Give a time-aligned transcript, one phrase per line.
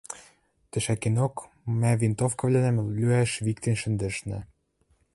[0.71, 1.35] Тӹшӓкенок
[1.79, 4.39] мӓ винтовкывлӓнӓм лӱӓш виктен шӹндӹшнӓ.